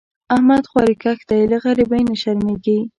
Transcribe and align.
احمد 0.35 0.63
خواریکښ 0.71 1.19
دی؛ 1.29 1.41
له 1.51 1.57
غریبۍ 1.63 2.01
نه 2.09 2.15
شرمېږي. 2.21 2.77